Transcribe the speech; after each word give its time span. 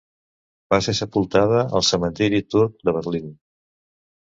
Va 0.73 0.79
ser 0.85 0.95
sepultat 0.99 1.53
al 1.59 1.85
cementiri 1.91 2.41
turc 2.57 2.83
de 2.91 2.97
Berlín. 2.99 3.31